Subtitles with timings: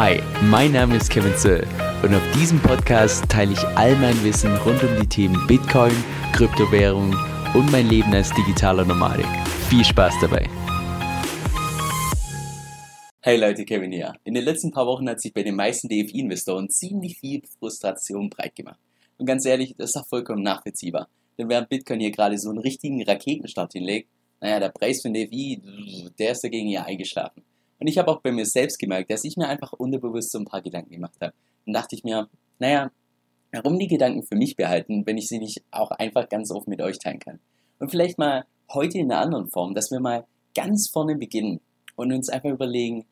[0.00, 1.66] Hi, mein Name ist Kevin Zöll
[2.04, 5.90] und auf diesem Podcast teile ich all mein Wissen rund um die Themen Bitcoin,
[6.32, 7.16] Kryptowährung
[7.52, 9.26] und mein Leben als digitaler Nomadik.
[9.68, 10.48] Viel Spaß dabei!
[13.22, 14.14] Hey Leute, Kevin hier.
[14.22, 18.54] In den letzten paar Wochen hat sich bei den meisten DFI-Investoren ziemlich viel Frustration breit
[18.54, 18.78] gemacht.
[19.16, 21.08] Und ganz ehrlich, das ist auch vollkommen nachvollziehbar.
[21.36, 24.08] Denn während Bitcoin hier gerade so einen richtigen Raketenstart hinlegt,
[24.40, 25.60] naja, der Preis von DFI,
[26.20, 27.42] der ist dagegen ja eingeschlafen.
[27.78, 30.44] Und ich habe auch bei mir selbst gemerkt, dass ich mir einfach unterbewusst so ein
[30.44, 31.32] paar Gedanken gemacht habe.
[31.64, 32.90] Dann dachte ich mir, naja,
[33.52, 36.80] warum die Gedanken für mich behalten, wenn ich sie nicht auch einfach ganz offen mit
[36.80, 37.38] euch teilen kann?
[37.78, 41.60] Und vielleicht mal heute in einer anderen Form, dass wir mal ganz vorne beginnen
[41.96, 43.04] und uns einfach überlegen,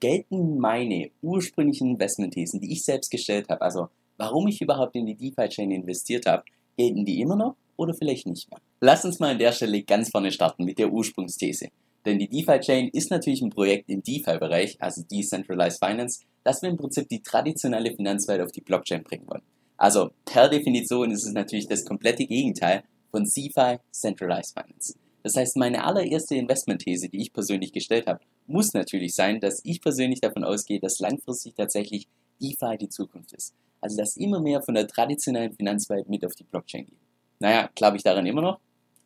[0.00, 3.88] gelten meine ursprünglichen Investmentthesen, die ich selbst gestellt habe, also
[4.18, 6.44] warum ich überhaupt in die DeFi-Chain investiert habe,
[6.76, 8.60] gelten die immer noch oder vielleicht nicht mehr?
[8.80, 11.68] Lass uns mal an der Stelle ganz vorne starten mit der Ursprungsthese.
[12.06, 16.76] Denn die DeFi-Chain ist natürlich ein Projekt im DeFi-Bereich, also Decentralized Finance, das wir im
[16.76, 19.42] Prinzip die traditionelle Finanzwelt auf die Blockchain bringen wollen.
[19.76, 24.94] Also per Definition ist es natürlich das komplette Gegenteil von CeFi, Centralized Finance.
[25.24, 29.82] Das heißt, meine allererste Investmentthese, die ich persönlich gestellt habe, muss natürlich sein, dass ich
[29.82, 32.06] persönlich davon ausgehe, dass langfristig tatsächlich
[32.40, 33.52] DeFi die Zukunft ist.
[33.80, 36.98] Also dass immer mehr von der traditionellen Finanzwelt mit auf die Blockchain geht.
[37.40, 38.60] Naja, glaube ich daran immer noch?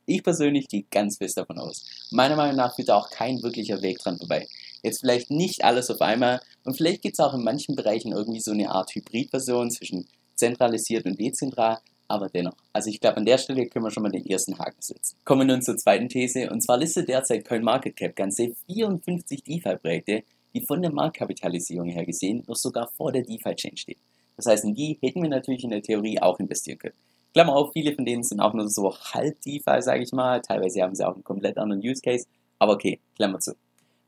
[0.06, 1.84] Ich persönlich gehe ganz fest davon aus.
[2.10, 4.46] Meiner Meinung nach führt da auch kein wirklicher Weg dran vorbei.
[4.82, 8.40] Jetzt vielleicht nicht alles auf einmal und vielleicht gibt es auch in manchen Bereichen irgendwie
[8.40, 12.56] so eine Art Hybridversion zwischen zentralisiert und dezentral, aber dennoch.
[12.72, 15.16] Also ich glaube, an der Stelle können wir schon mal den ersten Haken setzen.
[15.24, 20.64] Kommen wir nun zur zweiten These und zwar listet derzeit CoinMarketCap ganze 54 DeFi-Projekte, die
[20.66, 24.00] von der Marktkapitalisierung her gesehen noch sogar vor der DeFi-Chain stehen.
[24.36, 26.94] Das heißt, in die hätten wir natürlich in der Theorie auch investieren können.
[27.32, 30.40] Klammer auf, viele von denen sind auch nur so halb DeFi, sage ich mal.
[30.40, 32.26] Teilweise haben sie auch einen komplett anderen Use Case.
[32.58, 33.54] Aber okay, Klammer zu.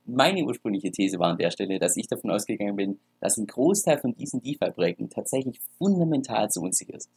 [0.04, 3.98] Meine ursprüngliche These war an der Stelle, dass ich davon ausgegangen bin, dass ein Großteil
[3.98, 7.08] von diesen DeFi-Projekten tatsächlich fundamental zu unsicher ist.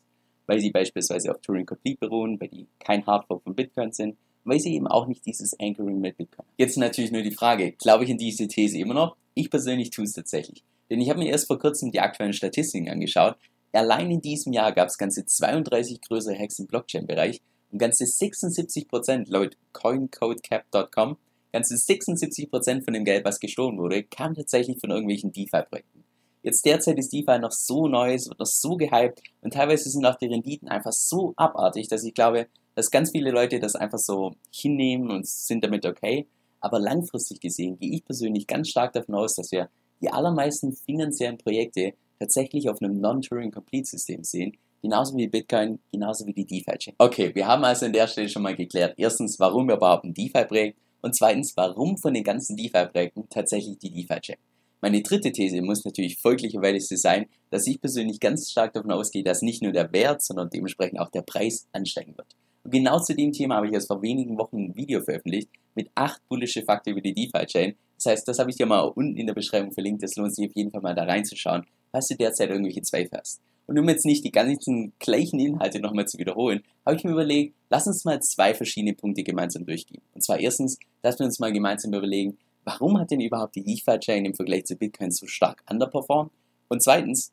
[0.45, 4.59] Weil sie beispielsweise auf Turing Complete beruhen, weil die kein Hardfork von Bitcoin sind, weil
[4.59, 6.45] sie eben auch nicht dieses Anchoring mit Bitcoin.
[6.57, 9.15] Jetzt natürlich nur die Frage, glaube ich in diese These immer noch?
[9.33, 10.63] Ich persönlich tue es tatsächlich.
[10.91, 13.35] Denn ich habe mir erst vor kurzem die aktuellen Statistiken angeschaut
[13.75, 17.41] Allein in diesem Jahr gab es ganze 32 größere Hacks im Blockchain-Bereich
[17.71, 21.17] und ganze 76% laut coincodecap.com,
[21.51, 26.05] ganze 76% von dem Geld, was gestohlen wurde, kam tatsächlich von irgendwelchen DeFi-Projekten.
[26.41, 30.05] Jetzt derzeit ist DeFi noch so neu, es wird noch so gehypt und teilweise sind
[30.05, 33.97] auch die Renditen einfach so abartig, dass ich glaube, dass ganz viele Leute das einfach
[33.97, 36.27] so hinnehmen und sind damit okay.
[36.59, 39.69] Aber langfristig gesehen gehe ich persönlich ganz stark davon aus, dass wir
[40.01, 46.45] die allermeisten finanziellen Projekte tatsächlich auf einem Non-Turing-Complete-System sehen, genauso wie Bitcoin, genauso wie die
[46.45, 46.95] DeFi-Chain.
[46.97, 50.13] Okay, wir haben also an der Stelle schon mal geklärt, erstens, warum wir überhaupt ein
[50.13, 54.37] DeFi-Projekt und zweitens, warum von den ganzen DeFi-Projekten tatsächlich die DeFi-Chain.
[54.81, 59.41] Meine dritte These muss natürlich folglicherweise sein, dass ich persönlich ganz stark davon ausgehe, dass
[59.41, 62.35] nicht nur der Wert, sondern dementsprechend auch der Preis ansteigen wird.
[62.63, 65.89] Und genau zu dem Thema habe ich erst vor wenigen Wochen ein Video veröffentlicht mit
[65.95, 67.75] acht bullische Fakten über die DeFi-Chain.
[67.97, 70.03] Das heißt, das habe ich dir mal unten in der Beschreibung verlinkt.
[70.03, 71.65] Das lohnt sich auf jeden Fall mal da reinzuschauen
[71.95, 73.39] falls du derzeit irgendwelche Zweifel hast.
[73.67, 77.55] Und um jetzt nicht die ganzen gleichen Inhalte nochmal zu wiederholen, habe ich mir überlegt,
[77.69, 80.01] lass uns mal zwei verschiedene Punkte gemeinsam durchgehen.
[80.13, 84.25] Und zwar erstens, lass wir uns mal gemeinsam überlegen, warum hat denn überhaupt die DeFi-Chain
[84.25, 86.33] im Vergleich zu Bitcoin so stark underperformed?
[86.67, 87.31] Und zweitens,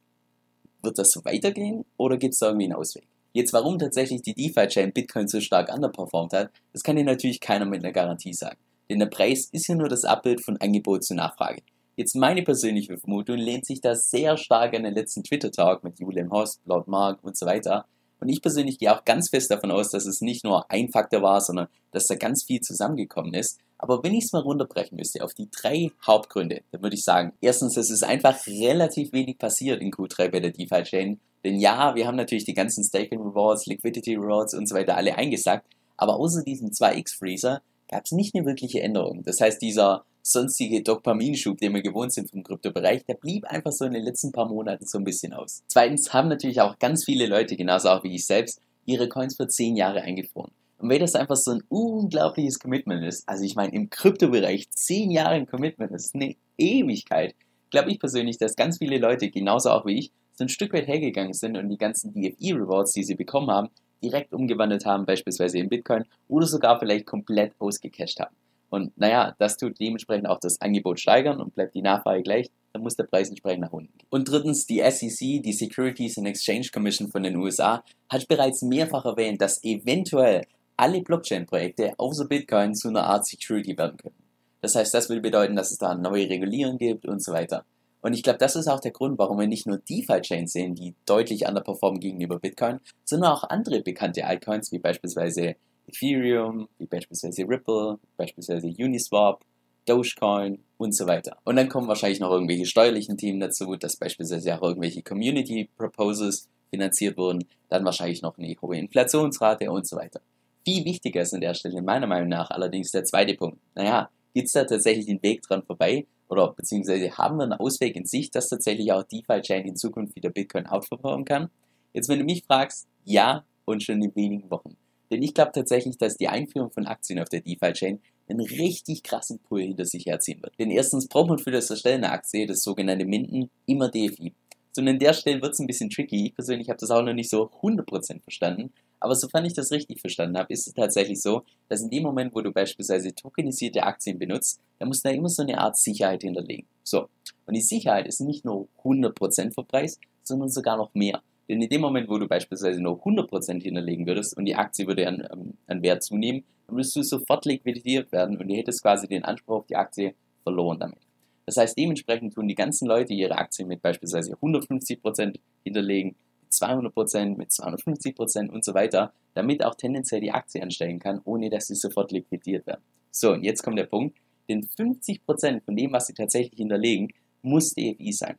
[0.80, 3.08] wird das so weitergehen oder gibt es da irgendwie einen Ausweg?
[3.32, 7.64] Jetzt, warum tatsächlich die DeFi-Chain Bitcoin so stark underperformed hat, das kann dir natürlich keiner
[7.64, 8.58] mit einer Garantie sagen.
[8.88, 11.62] Denn der Preis ist ja nur das Abbild von Angebot zu Nachfrage.
[11.96, 16.30] Jetzt meine persönliche Vermutung lehnt sich da sehr stark an den letzten Twitter-Talk mit Julian
[16.30, 17.84] Host, Lord Mark und so weiter.
[18.18, 21.22] Und ich persönlich gehe auch ganz fest davon aus, dass es nicht nur ein Faktor
[21.22, 23.58] war, sondern dass da ganz viel zusammengekommen ist.
[23.78, 27.32] Aber wenn ich es mal runterbrechen müsste auf die drei Hauptgründe, dann würde ich sagen,
[27.40, 31.18] erstens, es ist einfach relativ wenig passiert in Q3 bei der DeFi-Chain.
[31.44, 35.16] Denn ja, wir haben natürlich die ganzen Staking Rewards, Liquidity Rewards und so weiter alle
[35.16, 35.66] eingesackt.
[35.96, 37.60] Aber außer diesem 2x-Freezer
[37.90, 39.24] gab es nicht eine wirkliche Änderung.
[39.24, 43.84] Das heißt, dieser sonstige Dopaminschub, den wir gewohnt sind vom Kryptobereich, der blieb einfach so
[43.84, 45.62] in den letzten paar Monaten so ein bisschen aus.
[45.66, 49.48] Zweitens haben natürlich auch ganz viele Leute, genauso auch wie ich selbst, ihre Coins für
[49.48, 50.52] 10 Jahre eingefroren.
[50.78, 55.10] Und weil das einfach so ein unglaubliches Commitment ist, also ich meine, im Kryptobereich 10
[55.10, 57.34] Jahre ein Commitment, ist eine Ewigkeit,
[57.70, 60.88] glaube ich persönlich, dass ganz viele Leute, genauso auch wie ich, so ein Stück weit
[60.88, 63.68] hergegangen sind und die ganzen DFE-Rewards, die sie bekommen haben,
[64.02, 68.34] direkt umgewandelt haben, beispielsweise in Bitcoin, oder sogar vielleicht komplett ausgecashed haben.
[68.72, 72.82] Und naja, das tut dementsprechend auch das Angebot steigern und bleibt die Nachfrage gleich, dann
[72.82, 74.06] muss der Preis entsprechend nach unten gehen.
[74.08, 79.04] Und drittens, die SEC, die Securities and Exchange Commission von den USA, hat bereits mehrfach
[79.04, 80.46] erwähnt, dass eventuell
[80.78, 84.16] alle Blockchain-Projekte außer Bitcoin zu einer Art Security werden können.
[84.62, 87.66] Das heißt, das will bedeuten, dass es da neue Regulierungen gibt und so weiter.
[88.00, 90.94] Und ich glaube, das ist auch der Grund, warum wir nicht nur DeFi-Chains sehen, die
[91.04, 97.98] deutlich underperformen gegenüber Bitcoin, sondern auch andere bekannte Altcoins, wie beispielsweise Ethereum, wie beispielsweise Ripple,
[98.16, 99.44] beispielsweise Uniswap,
[99.86, 101.36] Dogecoin und so weiter.
[101.44, 106.48] Und dann kommen wahrscheinlich noch irgendwelche steuerlichen Themen dazu, dass beispielsweise auch irgendwelche Community Proposals
[106.70, 110.20] finanziert wurden, dann wahrscheinlich noch eine hohe Inflationsrate und so weiter.
[110.64, 113.58] Viel wichtiger ist an der Stelle meiner Meinung nach allerdings der zweite Punkt.
[113.74, 117.96] Naja, gibt es da tatsächlich den Weg dran vorbei oder beziehungsweise haben wir einen Ausweg
[117.96, 121.50] in Sicht, dass tatsächlich auch DeFi-Chain in Zukunft wieder Bitcoin outperformen kann?
[121.92, 124.76] Jetzt, wenn du mich fragst, ja und schon in wenigen Wochen.
[125.12, 129.38] Denn ich glaube tatsächlich, dass die Einführung von Aktien auf der DeFi-Chain einen richtig krassen
[129.40, 130.54] Pull hinter sich herziehen wird.
[130.58, 134.32] Denn erstens braucht man für das Erstellen einer Aktie, das sogenannte Minden, immer DFI.
[134.72, 136.28] So und an der Stelle wird es ein bisschen tricky.
[136.28, 138.72] Ich persönlich habe das auch noch nicht so 100% verstanden.
[139.00, 142.34] Aber sofern ich das richtig verstanden habe, ist es tatsächlich so, dass in dem Moment,
[142.34, 146.22] wo du beispielsweise tokenisierte Aktien benutzt, da musst du da immer so eine Art Sicherheit
[146.22, 146.66] hinterlegen.
[146.84, 147.08] So.
[147.44, 151.20] Und die Sicherheit ist nicht nur 100% für Preis, sondern sogar noch mehr.
[151.48, 155.06] Denn in dem Moment, wo du beispielsweise nur 100% hinterlegen würdest und die Aktie würde
[155.08, 159.08] an, ähm, an Wert zunehmen, dann würdest du sofort liquidiert werden und du hättest quasi
[159.08, 160.98] den Anspruch auf die Aktie verloren damit.
[161.46, 167.36] Das heißt, dementsprechend tun die ganzen Leute ihre Aktien mit beispielsweise 150% hinterlegen, mit 200%,
[167.36, 171.74] mit 250% und so weiter, damit auch tendenziell die Aktie ansteigen kann, ohne dass sie
[171.74, 172.82] sofort liquidiert werden.
[173.10, 174.16] So, und jetzt kommt der Punkt,
[174.48, 177.12] denn 50% von dem, was sie tatsächlich hinterlegen,
[177.42, 178.38] muss DFI sein.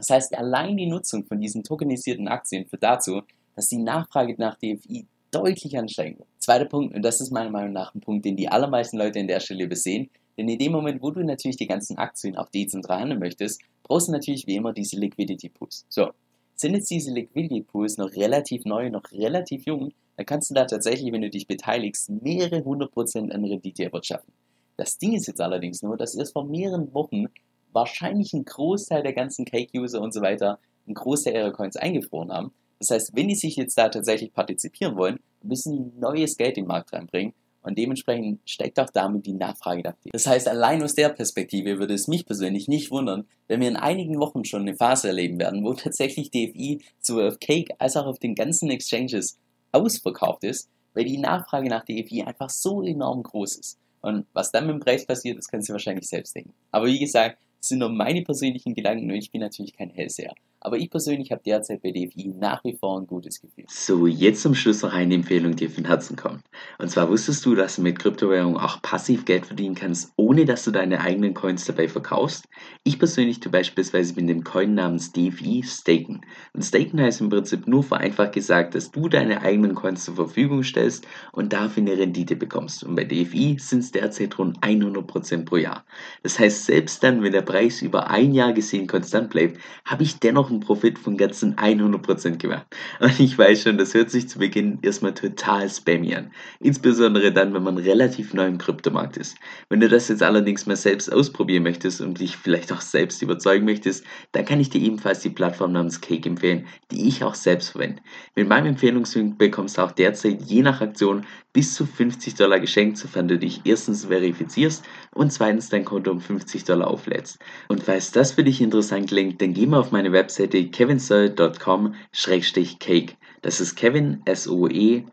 [0.00, 3.20] Das heißt, allein die Nutzung von diesen tokenisierten Aktien führt dazu,
[3.54, 6.28] dass die Nachfrage nach DFI deutlich ansteigen wird.
[6.38, 9.28] Zweiter Punkt, und das ist meiner Meinung nach ein Punkt, den die allermeisten Leute in
[9.28, 10.08] der Stelle übersehen,
[10.38, 14.08] denn in dem Moment, wo du natürlich die ganzen Aktien auch dezentral handeln möchtest, brauchst
[14.08, 15.84] du natürlich wie immer diese Liquidity Pools.
[15.90, 16.10] So,
[16.54, 20.64] sind jetzt diese Liquidity Pools noch relativ neu, noch relativ jung, dann kannst du da
[20.64, 24.32] tatsächlich, wenn du dich beteiligst, mehrere hundert Prozent an Rendite erwirtschaften.
[24.78, 27.26] Das Ding ist jetzt allerdings nur, dass erst vor mehreren Wochen
[27.72, 32.52] wahrscheinlich ein Großteil der ganzen Cake-User und so weiter einen Großteil ihrer Coins eingefroren haben.
[32.78, 36.64] Das heißt, wenn die sich jetzt da tatsächlich partizipieren wollen, müssen die neues Geld in
[36.64, 39.94] den Markt reinbringen und dementsprechend steigt auch damit die Nachfrage nach.
[40.12, 43.76] Das heißt, allein aus der Perspektive würde es mich persönlich nicht wundern, wenn wir in
[43.76, 48.06] einigen Wochen schon eine Phase erleben werden, wo tatsächlich DFI sowohl auf Cake als auch
[48.06, 49.38] auf den ganzen Exchanges
[49.72, 53.78] ausverkauft ist, weil die Nachfrage nach DFI einfach so enorm groß ist.
[54.00, 56.54] Und was dann mit dem Preis passiert, das kannst du wahrscheinlich selbst denken.
[56.70, 60.34] Aber wie gesagt, sind nur meine persönlichen Gedanken und ich bin natürlich kein Hellseher.
[60.62, 63.64] Aber ich persönlich habe derzeit bei DFI nach wie vor ein gutes Gefühl.
[63.68, 66.42] So, jetzt zum Schluss noch eine Empfehlung, die von Herzen kommt.
[66.78, 70.64] Und zwar wusstest du, dass du mit Kryptowährungen auch passiv Geld verdienen kannst, ohne dass
[70.64, 72.46] du deine eigenen Coins dabei verkaufst?
[72.84, 76.20] Ich persönlich tue beispielsweise mit dem Coin namens DFI staken.
[76.52, 80.62] Und staken heißt im Prinzip nur vereinfacht gesagt, dass du deine eigenen Coins zur Verfügung
[80.62, 82.84] stellst und dafür eine Rendite bekommst.
[82.84, 85.86] Und bei DFI sind es derzeit rund 100% pro Jahr.
[86.22, 90.18] Das heißt, selbst dann, wenn der Preis über ein Jahr gesehen konstant bleibt, habe ich
[90.18, 92.66] dennoch einen Profit von ganzen 100% gemacht.
[93.00, 96.30] Und ich weiß schon, das hört sich zu Beginn erstmal total spammy an.
[96.60, 99.36] Insbesondere dann, wenn man relativ neu im Kryptomarkt ist.
[99.68, 103.64] Wenn du das jetzt allerdings mal selbst ausprobieren möchtest und dich vielleicht auch selbst überzeugen
[103.64, 107.70] möchtest, dann kann ich dir ebenfalls die Plattform namens Cake empfehlen, die ich auch selbst
[107.70, 108.02] verwende.
[108.34, 112.98] Mit meinem Empfehlungslink bekommst du auch derzeit je nach Aktion bis zu 50 Dollar geschenkt,
[112.98, 117.38] sofern du dich erstens verifizierst und zweitens dein Konto um 50 Dollar auflädst.
[117.68, 123.16] Und falls das für dich interessant klingt, dann geh mal auf meine Webseite kevinsoe.com-cake.
[123.42, 125.04] Das ist kevin, S-O-E-L-L.com,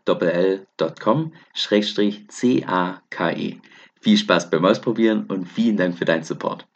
[2.28, 3.56] C-A-K-E.
[4.00, 6.68] Viel Spaß beim Ausprobieren und vielen Dank für deinen Support.